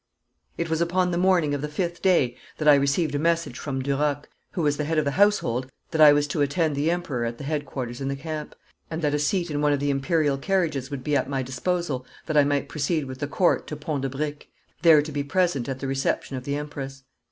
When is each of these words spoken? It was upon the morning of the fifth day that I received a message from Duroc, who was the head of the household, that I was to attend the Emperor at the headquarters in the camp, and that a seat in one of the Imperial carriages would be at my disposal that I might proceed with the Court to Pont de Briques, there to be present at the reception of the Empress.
It 0.57 0.67
was 0.67 0.81
upon 0.81 1.11
the 1.11 1.17
morning 1.19 1.53
of 1.53 1.61
the 1.61 1.67
fifth 1.67 2.01
day 2.01 2.35
that 2.57 2.67
I 2.67 2.73
received 2.73 3.13
a 3.13 3.19
message 3.19 3.59
from 3.59 3.83
Duroc, 3.83 4.27
who 4.53 4.63
was 4.63 4.77
the 4.77 4.83
head 4.85 4.97
of 4.97 5.05
the 5.05 5.11
household, 5.11 5.71
that 5.91 6.01
I 6.01 6.11
was 6.11 6.25
to 6.29 6.41
attend 6.41 6.75
the 6.75 6.89
Emperor 6.89 7.23
at 7.23 7.37
the 7.37 7.43
headquarters 7.43 8.01
in 8.01 8.07
the 8.07 8.15
camp, 8.15 8.55
and 8.89 9.03
that 9.03 9.13
a 9.13 9.19
seat 9.19 9.51
in 9.51 9.61
one 9.61 9.73
of 9.73 9.79
the 9.79 9.91
Imperial 9.91 10.39
carriages 10.39 10.89
would 10.89 11.03
be 11.03 11.15
at 11.15 11.29
my 11.29 11.43
disposal 11.43 12.03
that 12.25 12.35
I 12.35 12.43
might 12.43 12.67
proceed 12.67 13.05
with 13.05 13.19
the 13.19 13.27
Court 13.27 13.67
to 13.67 13.75
Pont 13.75 14.01
de 14.01 14.09
Briques, 14.09 14.47
there 14.81 15.03
to 15.03 15.11
be 15.11 15.23
present 15.23 15.69
at 15.69 15.77
the 15.81 15.87
reception 15.87 16.35
of 16.35 16.45
the 16.45 16.55
Empress. 16.55 17.03